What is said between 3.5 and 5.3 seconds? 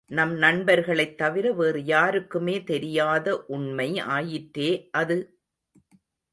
உண்மை ஆயிற்றே அது?